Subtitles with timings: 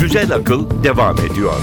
[0.00, 1.54] Güzel Akıl devam ediyor.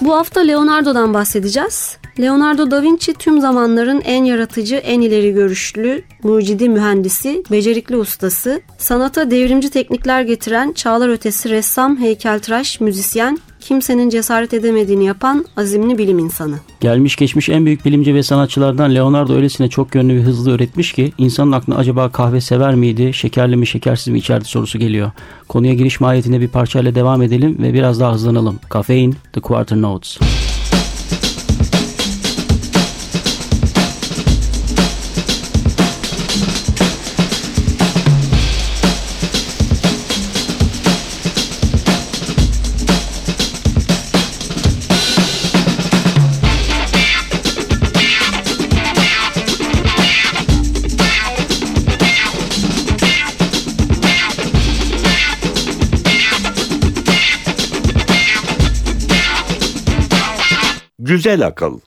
[0.00, 1.96] Bu hafta Leonardo'dan bahsedeceğiz.
[2.20, 9.30] Leonardo da Vinci tüm zamanların en yaratıcı, en ileri görüşlü, mucidi mühendisi, becerikli ustası, sanata
[9.30, 16.56] devrimci teknikler getiren çağlar ötesi ressam, heykeltıraş, müzisyen, kimsenin cesaret edemediğini yapan azimli bilim insanı.
[16.80, 21.12] Gelmiş geçmiş en büyük bilimci ve sanatçılardan Leonardo öylesine çok yönlü ve hızlı öğretmiş ki
[21.18, 25.10] insanın aklına acaba kahve sever miydi, şekerli mi şekersiz mi içerdi sorusu geliyor.
[25.48, 28.58] Konuya giriş mahiyetinde bir parçayla devam edelim ve biraz daha hızlanalım.
[28.74, 30.18] Caffeine, The Quarter Notes.
[61.06, 61.80] Güzel Akıl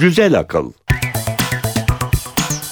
[0.00, 0.72] Güzel Akıl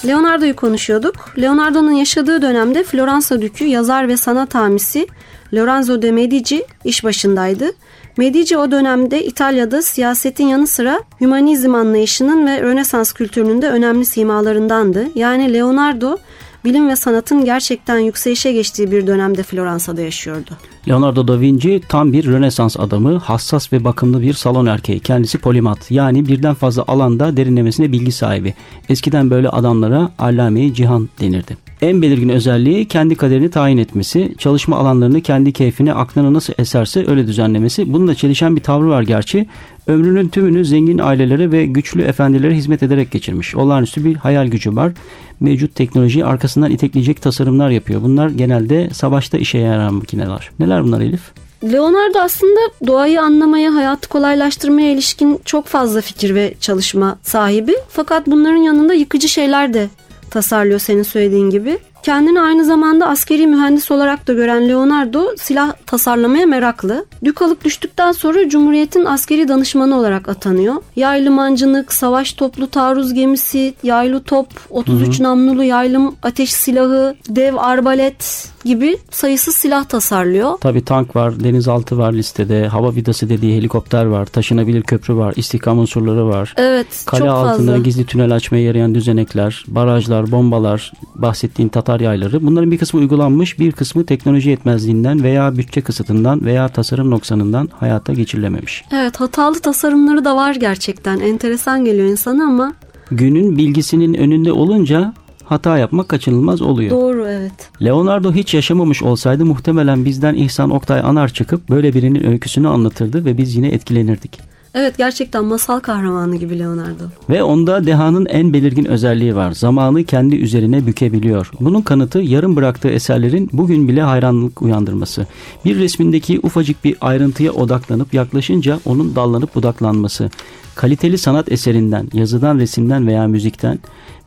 [0.07, 1.15] Leonardo'yu konuşuyorduk.
[1.37, 5.07] Leonardo'nun yaşadığı dönemde Floransa Dükü yazar ve sanat hamisi
[5.53, 7.71] Lorenzo de Medici iş başındaydı.
[8.17, 15.05] Medici o dönemde İtalya'da siyasetin yanı sıra hümanizm anlayışının ve Rönesans kültürünün de önemli simalarındandı.
[15.15, 16.17] Yani Leonardo
[16.65, 20.51] bilim ve sanatın gerçekten yükselişe geçtiği bir dönemde Floransa'da yaşıyordu.
[20.87, 24.99] Leonardo da Vinci tam bir Rönesans adamı, hassas ve bakımlı bir salon erkeği.
[24.99, 28.53] Kendisi polimat yani birden fazla alanda derinlemesine bilgi sahibi.
[28.89, 31.57] Eskiden böyle adamlara allame cihan denirdi.
[31.81, 37.27] En belirgin özelliği kendi kaderini tayin etmesi, çalışma alanlarını kendi keyfine aklına nasıl eserse öyle
[37.27, 37.93] düzenlemesi.
[37.93, 39.47] Bununla çelişen bir tavrı var gerçi.
[39.87, 43.55] Ömrünün tümünü zengin ailelere ve güçlü efendilere hizmet ederek geçirmiş.
[43.55, 44.91] Olağanüstü bir hayal gücü var.
[45.39, 48.01] Mevcut teknolojiyi arkasından itekleyecek tasarımlar yapıyor.
[48.01, 50.49] Bunlar genelde savaşta işe yarayan makineler.
[50.59, 51.21] Neler bunlar Elif?
[51.63, 57.75] Leonardo aslında doğayı anlamaya, hayatı kolaylaştırmaya ilişkin çok fazla fikir ve çalışma sahibi.
[57.89, 59.87] Fakat bunların yanında yıkıcı şeyler de
[60.29, 61.77] tasarlıyor senin söylediğin gibi.
[62.05, 67.05] Kendini aynı zamanda askeri mühendis olarak da gören Leonardo silah tasarlamaya meraklı.
[67.23, 70.75] Dükalık düştükten sonra Cumhuriyet'in askeri danışmanı olarak atanıyor.
[70.95, 75.23] Yaylı mancınık, savaş toplu taarruz gemisi, yaylı top, 33 hı hı.
[75.23, 80.57] namlulu yaylım ateş silahı, dev arbalet gibi sayısız silah tasarlıyor.
[80.57, 85.79] Tabi tank var, denizaltı var listede, hava vidası dediği helikopter var, taşınabilir köprü var, istihkam
[85.79, 86.53] unsurları var.
[86.57, 87.77] Evet, Kale çok altına fazla.
[87.77, 92.45] gizli tünel açmaya yarayan düzenekler, barajlar, bombalar, bahsettiğin Tatar yayları.
[92.47, 98.13] Bunların bir kısmı uygulanmış, bir kısmı teknoloji yetmezliğinden veya bütçe kısıtından veya tasarım noksanından hayata
[98.13, 98.83] geçirilememiş.
[98.93, 101.19] Evet, hatalı tasarımları da var gerçekten.
[101.19, 102.73] Enteresan geliyor insana ama
[103.11, 105.13] Günün bilgisinin önünde olunca
[105.45, 106.91] hata yapmak kaçınılmaz oluyor.
[106.91, 107.69] doğru evet.
[107.83, 113.37] Leonardo hiç yaşamamış olsaydı muhtemelen bizden İhsan Oktay Anar çıkıp böyle birinin öyküsünü anlatırdı ve
[113.37, 114.39] biz yine etkilenirdik.
[114.77, 117.03] Evet gerçekten masal kahramanı gibi Leonardo.
[117.29, 119.51] Ve onda dehanın en belirgin özelliği var.
[119.51, 121.51] Zamanı kendi üzerine bükebiliyor.
[121.59, 125.27] Bunun kanıtı yarım bıraktığı eserlerin bugün bile hayranlık uyandırması.
[125.65, 130.29] Bir resmindeki ufacık bir ayrıntıya odaklanıp yaklaşınca onun dallanıp budaklanması.
[130.75, 133.79] Kaliteli sanat eserinden, yazıdan, resimden veya müzikten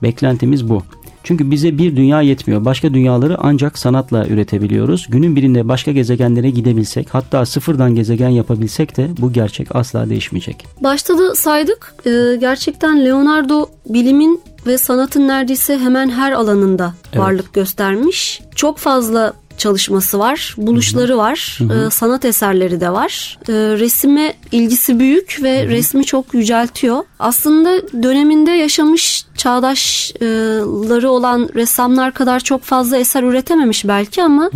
[0.03, 0.83] beklentimiz bu.
[1.25, 2.65] Çünkü bize bir dünya yetmiyor.
[2.65, 5.07] Başka dünyaları ancak sanatla üretebiliyoruz.
[5.09, 10.67] Günün birinde başka gezegenlere gidebilsek hatta sıfırdan gezegen yapabilsek de bu gerçek asla değişmeyecek.
[10.83, 11.95] Başta da saydık.
[12.07, 17.19] Ee, gerçekten Leonardo bilimin ve sanatın neredeyse hemen her alanında Evet.
[17.23, 18.41] varlık göstermiş.
[18.55, 23.39] Çok fazla çalışması var, buluşları var, e, sanat eserleri de var.
[23.49, 27.05] E, resime ilgisi büyük ve resmi çok yüceltiyor.
[27.19, 34.51] Aslında döneminde yaşamış çağdaşları olan ressamlar kadar çok fazla eser üretememiş belki ama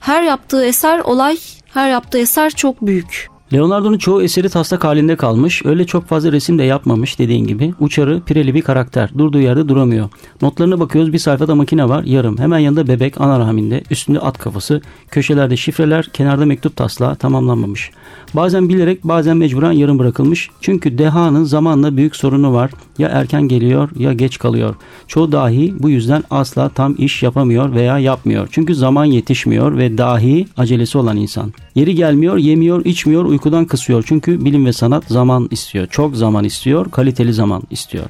[0.00, 1.38] her yaptığı eser olay,
[1.74, 3.28] her yaptığı eser çok büyük.
[3.52, 5.62] Leonardo'nun çoğu eseri taslak halinde kalmış.
[5.64, 7.74] Öyle çok fazla resim de yapmamış dediğin gibi.
[7.80, 9.10] Uçarı, pireli bir karakter.
[9.18, 10.08] Durduğu yerde duramıyor.
[10.42, 12.38] Notlarına bakıyoruz bir sayfada makine var yarım.
[12.38, 13.82] Hemen yanında bebek ana rahminde.
[13.90, 14.80] Üstünde at kafası.
[15.10, 17.90] Köşelerde şifreler, kenarda mektup taslağı tamamlanmamış.
[18.34, 20.50] Bazen bilerek bazen mecburen yarım bırakılmış.
[20.60, 22.70] Çünkü dehanın zamanla büyük sorunu var.
[22.98, 24.74] Ya erken geliyor ya geç kalıyor.
[25.06, 28.48] Çoğu dahi bu yüzden asla tam iş yapamıyor veya yapmıyor.
[28.50, 31.52] Çünkü zaman yetişmiyor ve dahi acelesi olan insan.
[31.74, 34.04] Yeri gelmiyor, yemiyor, içmiyor, uykudan kısıyor.
[34.06, 35.86] Çünkü bilim ve sanat zaman istiyor.
[35.86, 38.04] Çok zaman istiyor, kaliteli zaman istiyor.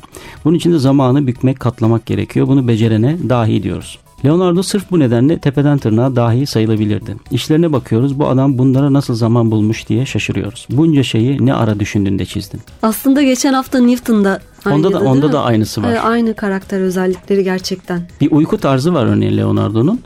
[0.44, 2.48] Bunun için de zamanı bükmek, katlamak gerekiyor.
[2.48, 3.98] Bunu becerene dahi diyoruz.
[4.24, 7.16] Leonardo sırf bu nedenle tepeden tırnağa dahi sayılabilirdi.
[7.30, 10.66] İşlerine bakıyoruz bu adam bunlara nasıl zaman bulmuş diye şaşırıyoruz.
[10.70, 12.60] Bunca şeyi ne ara düşündün de çizdin.
[12.82, 15.92] Aslında geçen hafta Newton'da Onda da aynıydı, onda da aynısı var.
[15.92, 18.08] Ee, Aynı karakter özellikleri gerçekten.
[18.20, 20.00] Bir uyku tarzı var örneğin Leonardo'nun.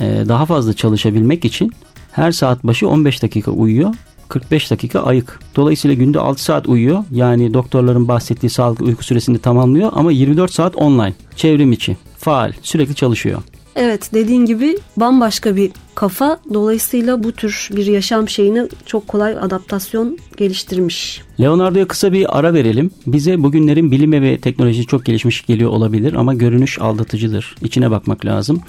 [0.00, 1.72] Ee, daha fazla çalışabilmek için
[2.12, 3.94] her saat başı 15 dakika uyuyor.
[4.32, 5.40] 45 dakika ayık.
[5.56, 7.04] Dolayısıyla günde 6 saat uyuyor.
[7.10, 11.14] Yani doktorların bahsettiği sağlıklı uyku süresini tamamlıyor ama 24 saat online.
[11.36, 11.96] Çevrim içi.
[12.18, 12.52] Faal.
[12.62, 13.42] Sürekli çalışıyor.
[13.76, 16.38] Evet dediğin gibi bambaşka bir kafa.
[16.54, 21.22] Dolayısıyla bu tür bir yaşam şeyine çok kolay adaptasyon geliştirmiş.
[21.40, 22.90] Leonardo'ya kısa bir ara verelim.
[23.06, 27.54] Bize bugünlerin bilime ve teknoloji çok gelişmiş geliyor olabilir ama görünüş aldatıcıdır.
[27.62, 28.60] İçine bakmak lazım.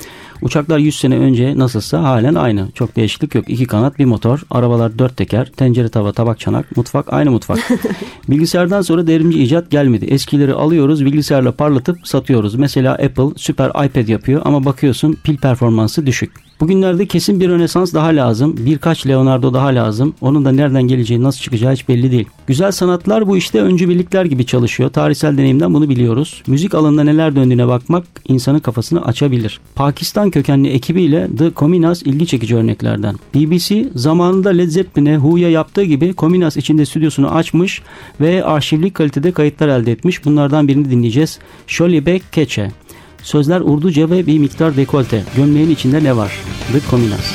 [0.41, 2.71] Uçaklar 100 sene önce nasılsa halen aynı.
[2.73, 3.49] Çok değişiklik yok.
[3.49, 7.59] İki kanat, bir motor, arabalar dört teker, tencere tava, tabak çanak, mutfak aynı mutfak.
[8.29, 10.05] Bilgisayardan sonra devrimci icat gelmedi.
[10.05, 12.55] Eskileri alıyoruz, bilgisayarla parlatıp satıyoruz.
[12.55, 16.31] Mesela Apple süper iPad yapıyor ama bakıyorsun pil performansı düşük.
[16.59, 18.56] Bugünlerde kesin bir rönesans daha lazım.
[18.57, 20.13] Birkaç Leonardo daha lazım.
[20.21, 22.25] Onun da nereden geleceği, nasıl çıkacağı hiç belli değil.
[22.48, 24.89] Güzel sanatlar bu işte öncü birlikler gibi çalışıyor.
[24.89, 26.44] Tarihsel deneyimden bunu biliyoruz.
[26.48, 29.60] Müzik alanında neler döndüğüne bakmak insanın kafasını açabilir.
[29.75, 33.16] Pakistan kökenli ekibiyle The Cominas ilgi çekici örneklerden.
[33.36, 37.81] BBC zamanında Led Zeppelin'e Who'ya yaptığı gibi Cominas içinde stüdyosunu açmış
[38.21, 40.25] ve arşivlik kalitede kayıtlar elde etmiş.
[40.25, 41.39] Bunlardan birini dinleyeceğiz.
[41.68, 42.71] Şolibek Keçe.
[43.23, 45.23] Sözler Urduca ve bir miktar dekolte.
[45.35, 46.31] Gömleğin içinde ne var?
[46.71, 47.33] The Cominas.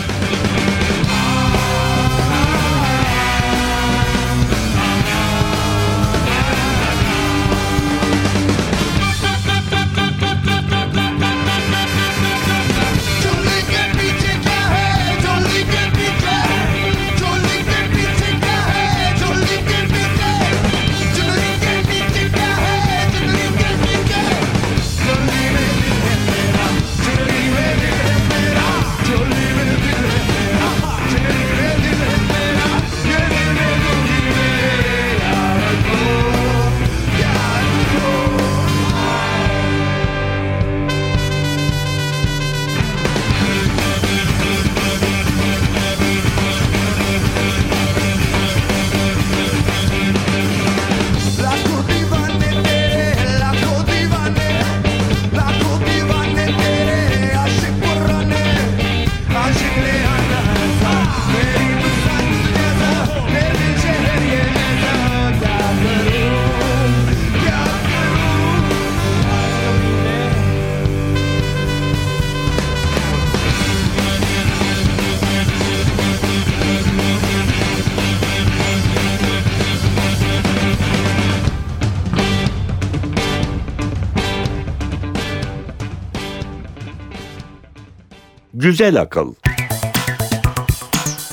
[88.68, 89.34] Güzel akıl.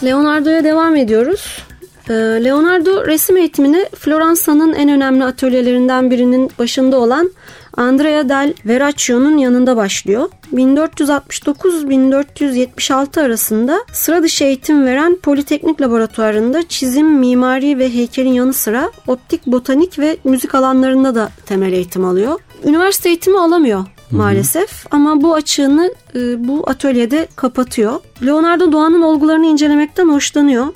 [0.03, 1.63] Leonardo'ya devam ediyoruz.
[2.09, 7.31] Ee, Leonardo resim eğitimine Floransa'nın en önemli atölyelerinden birinin başında olan
[7.77, 10.29] Andrea del Verrocchio'nun yanında başlıyor.
[10.53, 19.47] 1469-1476 arasında sıra dışı eğitim veren Politeknik Laboratuvarı'nda çizim, mimari ve heykelin yanı sıra optik,
[19.47, 22.39] botanik ve müzik alanlarında da temel eğitim alıyor.
[22.65, 27.99] Üniversite eğitimi alamıyor maalesef ama bu açığını e, bu atölyede kapatıyor.
[28.25, 30.67] Leonardo doğanın olgularını incelemekten hoşlanıyor.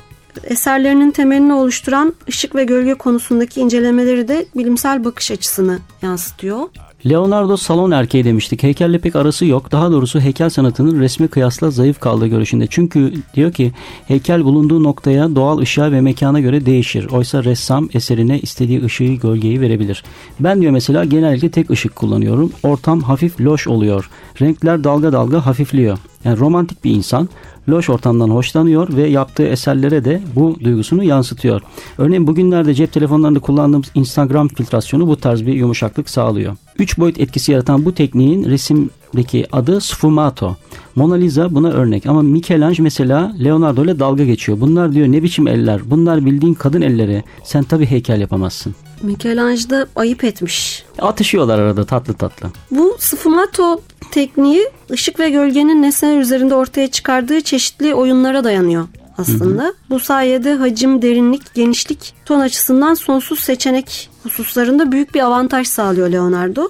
[0.43, 6.59] Eserlerinin temelini oluşturan ışık ve gölge konusundaki incelemeleri de bilimsel bakış açısını yansıtıyor.
[7.05, 8.63] Leonardo salon erkeği demiştik.
[8.63, 9.71] Heykelle pek arası yok.
[9.71, 12.67] Daha doğrusu heykel sanatının resmi kıyasla zayıf kaldığı görüşünde.
[12.69, 13.71] Çünkü diyor ki
[14.07, 17.07] heykel bulunduğu noktaya doğal ışığa ve mekana göre değişir.
[17.11, 20.03] Oysa ressam eserine istediği ışığı gölgeyi verebilir.
[20.39, 22.51] Ben diyor mesela genellikle tek ışık kullanıyorum.
[22.63, 24.09] Ortam hafif loş oluyor.
[24.41, 25.97] Renkler dalga dalga hafifliyor.
[26.23, 27.29] Yani romantik bir insan
[27.69, 31.61] loş ortamdan hoşlanıyor ve yaptığı eserlere de bu duygusunu yansıtıyor.
[31.97, 36.55] Örneğin bugünlerde cep telefonlarında kullandığımız Instagram filtrasyonu bu tarz bir yumuşaklık sağlıyor.
[36.79, 40.55] 3 boyut etkisi yaratan bu tekniğin resimdeki adı sfumato.
[40.95, 44.61] Mona Lisa buna örnek ama Michelangelo mesela Leonardo ile dalga geçiyor.
[44.61, 45.81] Bunlar diyor ne biçim eller?
[45.91, 47.23] Bunlar bildiğin kadın elleri.
[47.43, 48.75] Sen tabii heykel yapamazsın.
[49.01, 50.85] Michelangelo da ayıp etmiş.
[50.99, 52.49] Atışıyorlar arada tatlı tatlı.
[52.71, 58.87] Bu sfumato tekniği ışık ve gölgenin nesneler üzerinde ortaya çıkardığı çeşitli oyunlara dayanıyor
[59.17, 59.73] aslında.
[59.89, 66.69] Bu sayede hacim, derinlik, genişlik, ton açısından sonsuz seçenek hususlarında büyük bir avantaj sağlıyor Leonardo.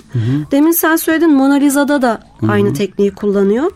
[0.51, 3.71] Demin sen söyledin Mona Lisa'da da aynı tekniği kullanıyor.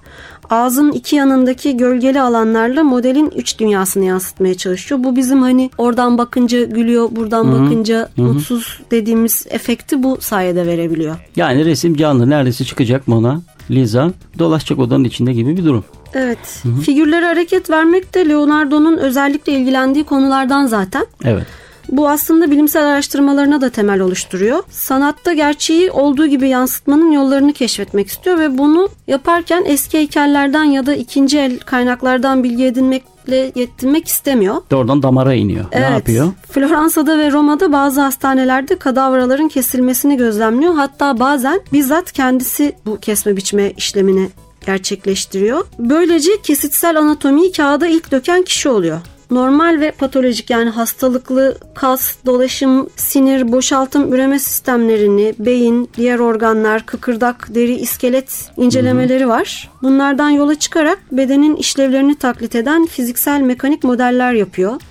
[0.50, 5.04] Ağzın iki yanındaki gölgeli alanlarla modelin üç dünyasını yansıtmaya çalışıyor.
[5.04, 11.16] Bu bizim hani oradan bakınca gülüyor, buradan bakınca mutsuz dediğimiz efekti bu sayede verebiliyor.
[11.36, 15.86] Yani resim canlı neredeyse çıkacak Mona Lisa dolaşacak odanın içinde gibi bir durum.
[16.14, 16.64] Evet.
[16.86, 21.06] Figürlere hareket vermek de Leonardo'nun özellikle ilgilendiği konulardan zaten.
[21.24, 21.46] Evet.
[21.90, 24.64] Bu aslında bilimsel araştırmalarına da temel oluşturuyor.
[24.70, 30.96] Sanatta gerçeği olduğu gibi yansıtmanın yollarını keşfetmek istiyor ve bunu yaparken eski heykellerden ya da
[30.96, 34.56] ikinci el kaynaklardan bilgi edinmekle yetinmek istemiyor.
[34.72, 35.66] Doğrudan damara iniyor.
[35.74, 36.32] Ne yapıyor?
[36.50, 40.74] Floransa'da ve Roma'da bazı hastanelerde kadavraların kesilmesini gözlemliyor.
[40.76, 44.30] Hatta bazen bizzat kendisi bu kesme biçme işlemini
[44.66, 45.66] gerçekleştiriyor.
[45.80, 48.98] Böylece kesitsel anatomiyi kağıda ilk döken kişi oluyor.
[49.32, 57.56] Normal ve patolojik yani hastalıklı kas, dolaşım, sinir, boşaltım, üreme sistemlerini, beyin, diğer organlar, kıkırdak,
[57.56, 59.70] deri, iskelet incelemeleri var.
[59.82, 64.82] Bunlardan yola çıkarak bedenin işlevlerini taklit eden fiziksel mekanik modeller yapıyor.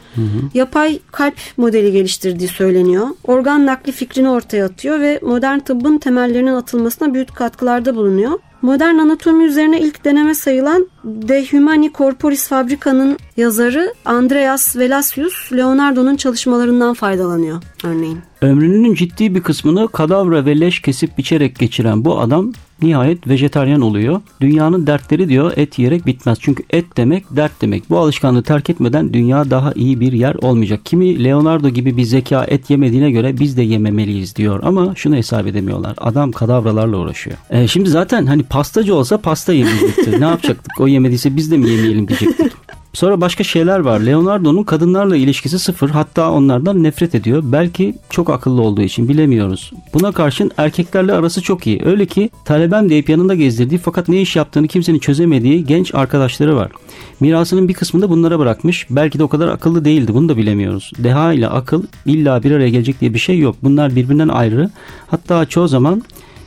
[0.54, 3.06] Yapay kalp modeli geliştirdiği söyleniyor.
[3.24, 8.38] Organ nakli fikrini ortaya atıyor ve modern tıbbın temellerinin atılmasına büyük katkılarda bulunuyor.
[8.62, 16.94] Modern anatomi üzerine ilk deneme sayılan De Humani Corporis Fabrica'nın yazarı Andreas Velasius, Leonardo'nun çalışmalarından
[16.94, 18.18] faydalanıyor örneğin.
[18.42, 24.20] Ömrünün ciddi bir kısmını kadavra ve leş kesip biçerek geçiren bu adam nihayet vejetaryen oluyor.
[24.40, 26.38] Dünyanın dertleri diyor et yiyerek bitmez.
[26.40, 27.90] Çünkü et demek dert demek.
[27.90, 30.80] Bu alışkanlığı terk etmeden dünya daha iyi bir yer olmayacak.
[30.84, 34.60] Kimi Leonardo gibi bir zeka et yemediğine göre biz de yememeliyiz diyor.
[34.62, 35.94] Ama şunu hesap edemiyorlar.
[35.98, 37.36] Adam kadavralarla uğraşıyor.
[37.50, 40.20] E, şimdi zaten hani pastacı olsa pasta yemeyecekti.
[40.20, 40.80] ne yapacaktık?
[40.80, 42.52] O yemediyse biz de mi yemeyelim diyecektik.
[42.92, 44.00] Sonra başka şeyler var.
[44.00, 45.90] Leonardo'nun kadınlarla ilişkisi sıfır.
[45.90, 47.42] Hatta onlardan nefret ediyor.
[47.44, 49.72] Belki çok akıllı olduğu için bilemiyoruz.
[49.94, 51.82] Buna karşın erkeklerle arası çok iyi.
[51.84, 56.72] Öyle ki talebem deyip yanında gezdirdiği fakat ne iş yaptığını kimsenin çözemediği genç arkadaşları var.
[57.20, 58.86] Mirasının bir kısmını da bunlara bırakmış.
[58.90, 60.14] Belki de o kadar akıllı değildi.
[60.14, 60.92] Bunu da bilemiyoruz.
[60.98, 63.56] Deha ile akıl illa bir araya gelecek diye bir şey yok.
[63.62, 64.70] Bunlar birbirinden ayrı.
[65.06, 66.02] Hatta çoğu zaman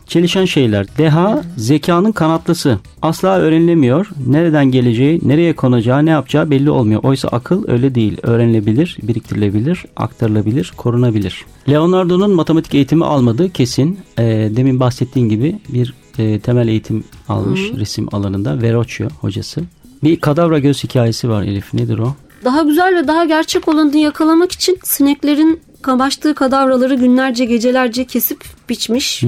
[0.08, 0.86] Çelişen şeyler.
[0.98, 2.80] Deha zekanın kanatlısı.
[3.02, 4.10] Asla öğrenilemiyor.
[4.28, 7.04] Nereden geleceği, nereye konacağı, ne yapacağı belli olmuyor.
[7.04, 8.18] Oysa akıl öyle değil.
[8.24, 11.46] Öğrenilebilir, biriktirilebilir, aktarılabilir, korunabilir.
[11.70, 14.00] Leonardo'nun matematik eğitimi almadığı kesin.
[14.20, 14.24] Ee,
[14.56, 18.62] demin bahsettiğin gibi bir e, temel eğitim almış resim alanında.
[18.62, 19.62] Verocchio hocası.
[20.04, 21.74] Bir kadavra göz hikayesi var Elif.
[21.74, 22.16] Nedir o?
[22.44, 29.24] Daha güzel ve daha gerçek olanını yakalamak için sineklerin kamaştığı kadavraları günlerce gecelerce kesip biçmiş.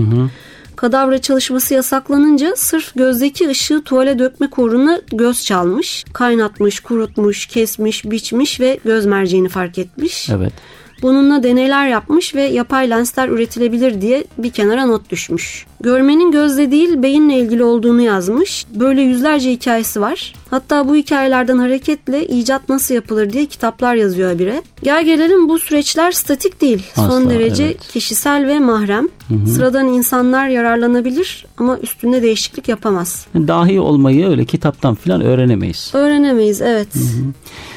[0.77, 6.05] Kadavra çalışması yasaklanınca sırf gözdeki ışığı tuvale dökmek uğruna göz çalmış.
[6.13, 10.29] Kaynatmış, kurutmuş, kesmiş, biçmiş ve göz merceğini fark etmiş.
[10.29, 10.53] Evet.
[11.01, 15.65] Bununla deneyler yapmış ve yapay lensler üretilebilir diye bir kenara not düşmüş.
[15.81, 18.65] Görmenin gözle değil beyinle ilgili olduğunu yazmış.
[18.75, 20.33] Böyle yüzlerce hikayesi var.
[20.49, 24.61] Hatta bu hikayelerden hareketle icat nasıl yapılır diye kitaplar yazıyor habire.
[24.83, 26.83] Gel gelelim bu süreçler statik değil.
[26.95, 27.87] Son Asla, derece evet.
[27.87, 29.07] kişisel ve mahrem.
[29.55, 33.27] Sıradan insanlar yararlanabilir ama üstünde değişiklik yapamaz.
[33.35, 35.91] Dahi olmayı öyle kitaptan falan öğrenemeyiz.
[35.93, 36.87] Öğrenemeyiz evet.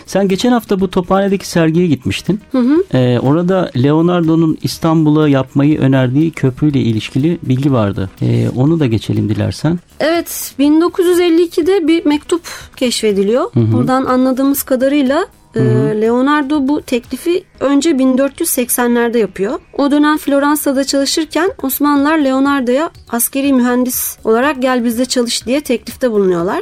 [0.07, 2.40] Sen geçen hafta bu Tophane'deki sergiye gitmiştin.
[2.95, 8.11] Ee, orada Leonardo'nun İstanbul'a yapmayı önerdiği köprüyle ilişkili bilgi vardı.
[8.23, 9.78] Ee, onu da geçelim dilersen.
[10.00, 12.42] Evet 1952'de bir mektup
[12.76, 13.50] keşfediliyor.
[13.54, 15.26] Buradan anladığımız kadarıyla
[15.57, 15.61] Ee,
[16.00, 19.59] Leonardo bu teklifi önce 1480'lerde yapıyor.
[19.78, 26.61] O dönem Floransa'da çalışırken Osmanlılar Leonardo'ya askeri mühendis olarak gel bizde çalış diye teklifte bulunuyorlar.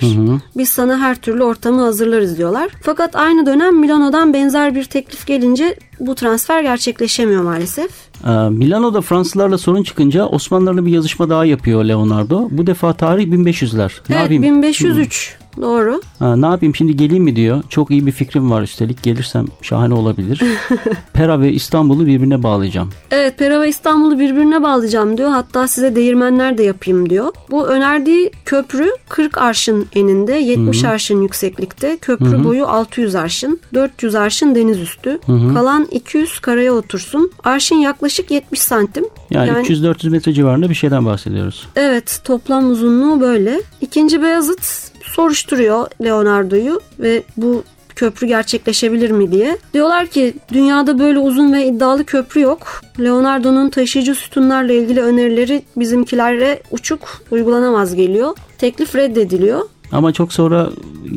[0.56, 2.68] Biz sana her türlü ortamı hazırlarız diyorlar.
[2.82, 7.90] Fakat aynı dönem Milano'dan benzer bir teklif gelince bu transfer gerçekleşemiyor maalesef.
[8.26, 12.48] Ee, Milano'da Fransızlarla sorun çıkınca Osmanlılarla bir yazışma daha yapıyor Leonardo.
[12.50, 13.90] Bu defa tarih 1500'ler.
[14.08, 14.42] Ne evet yapayım?
[14.42, 16.00] 1503 doğru.
[16.18, 17.62] Ha, ne yapayım şimdi geleyim mi diyor.
[17.68, 19.02] Çok iyi bir fikrim var üstelik.
[19.02, 20.42] Gelirsem şahane olabilir.
[21.12, 22.90] Pera ve İstanbul'u birbirine bağlayacağım.
[23.10, 25.30] Evet Pera ve İstanbul'u birbirine bağlayacağım diyor.
[25.30, 27.32] Hatta size değirmenler de yapayım diyor.
[27.50, 31.96] Bu önerdiği köprü 40 arşın eninde, 70 arşın yükseklikte.
[31.96, 35.18] Köprü boyu 600 arşın, 400 arşın deniz üstü.
[35.54, 37.30] Kalan 200 karaya otursun.
[37.44, 39.04] Arşın yaklaşık 70 santim.
[39.30, 41.68] Yani, 300-400 metre civarında bir şeyden bahsediyoruz.
[41.76, 43.60] Evet toplam uzunluğu böyle.
[43.80, 47.64] İkinci Beyazıt soruşturuyor Leonardo'yu ve bu
[47.98, 49.58] köprü gerçekleşebilir mi diye.
[49.74, 52.80] Diyorlar ki dünyada böyle uzun ve iddialı köprü yok.
[53.00, 58.36] Leonardo'nun taşıyıcı sütunlarla ilgili önerileri bizimkilere uçuk uygulanamaz geliyor.
[58.58, 59.60] Teklif reddediliyor.
[59.92, 60.70] Ama çok sonra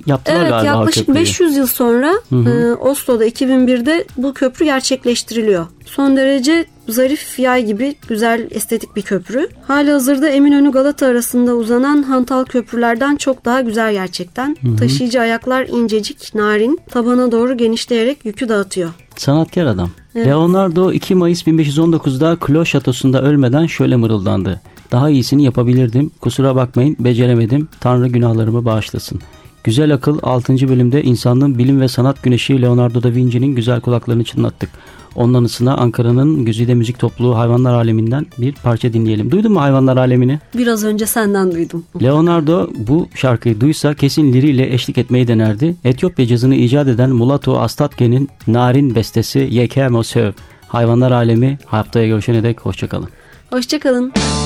[0.06, 1.26] yaptılar Evet galiba yaklaşık köprüyü.
[1.26, 5.66] 500 yıl sonra e, Oslo'da 2001'de bu köprü gerçekleştiriliyor.
[5.86, 9.50] Son derece zarif yay gibi güzel estetik bir köprü.
[9.68, 14.58] Hali hazırda Eminönü Galata arasında uzanan hantal köprülerden çok daha güzel gerçekten.
[14.80, 18.90] Taşıyıcı ayaklar incecik, narin, tabana doğru genişleyerek yükü dağıtıyor.
[19.16, 19.90] Sanatkar adam.
[20.16, 20.28] Evet.
[20.28, 24.62] Leonardo 2 Mayıs 1519'da Clos Şatosu'nda ölmeden şöyle mırıldandı.
[24.92, 26.12] Daha iyisini yapabilirdim.
[26.22, 27.68] Kusura bakmayın beceremedim.
[27.80, 29.20] Tanrı günahlarımı bağışlasın.
[29.64, 30.70] Güzel Akıl 6.
[30.70, 34.70] bölümde insanlığın bilim ve sanat güneşi Leonardo da Vinci'nin güzel kulaklarını çınlattık.
[35.16, 39.32] Onun anısına Ankara'nın Güzide Müzik Topluluğu Hayvanlar Aleminden bir parça dinleyelim.
[39.32, 40.40] Duydun mu Hayvanlar Alemini?
[40.58, 41.84] Biraz önce senden duydum.
[42.02, 45.76] Leonardo bu şarkıyı duysa kesin liriyle eşlik etmeyi denerdi.
[45.84, 50.32] Etiyopya cazını icat eden Mulatu Astatke'nin narin bestesi Yeke Mosöv.
[50.68, 53.10] Hayvanlar Alemi haftaya görüşene dek hoşçakalın.
[53.52, 54.12] Hoşçakalın.
[54.16, 54.41] Güzel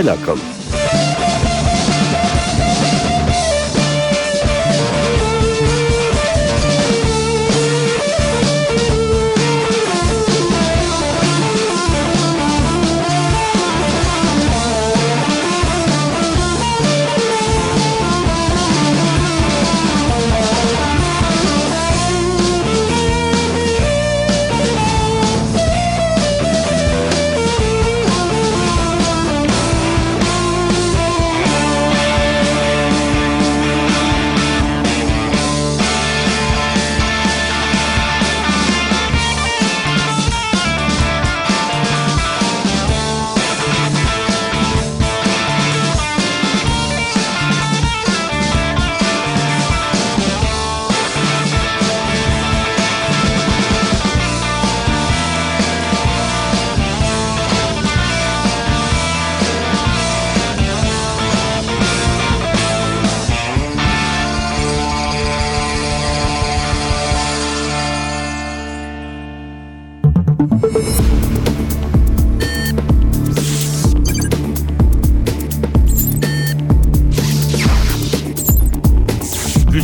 [0.00, 0.38] akıl.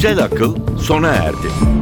[0.08, 1.77] Güzel akıl sona erdi.